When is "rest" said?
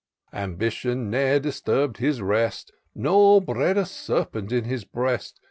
2.23-2.71